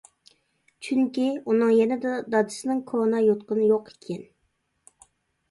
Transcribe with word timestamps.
چۈنكى 0.87 1.25
ئۇنىڭ 1.39 1.73
يېنىدا 1.73 2.13
دادىسىنىڭ 2.37 2.81
كونا 2.93 3.21
يوتقىنى 3.27 3.69
يوق 3.75 3.93
ئىكەن. 3.95 4.27